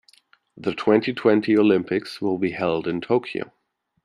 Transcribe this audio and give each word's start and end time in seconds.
The 0.57 0.73
twenty-twenty 0.73 1.55
Olympics 1.55 2.19
will 2.19 2.39
be 2.39 2.49
held 2.53 2.87
in 2.87 3.01
Tokyo. 3.01 3.53